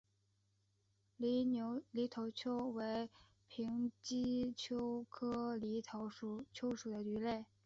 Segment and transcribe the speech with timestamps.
[1.17, 3.07] 犁头鳅为
[3.47, 6.43] 平鳍鳅科犁头鳅
[6.75, 7.45] 属的鱼类。